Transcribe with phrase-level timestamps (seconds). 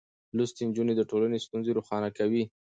[0.35, 2.43] لوستې نجونې د ټولنې ستونزې روښانه کوي.